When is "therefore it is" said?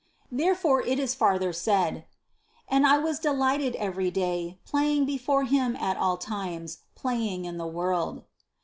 0.43-1.13